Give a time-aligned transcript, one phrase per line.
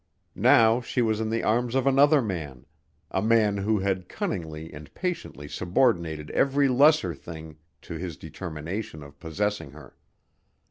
[0.33, 2.65] Now she was in the arms of another man
[3.11, 9.19] a man who had cunningly and patiently subordinated every lesser thing to his determination of
[9.19, 9.95] possessing her.